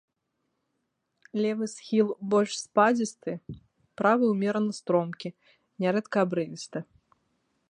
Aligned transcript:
Левы 1.45 1.65
схіл 1.73 2.09
больш 2.35 2.51
спадзісты, 2.65 3.31
правы 4.03 4.25
ўмерана 4.33 4.71
стромкі, 4.81 5.29
нярэдка 5.87 6.17
абрывісты. 6.27 6.79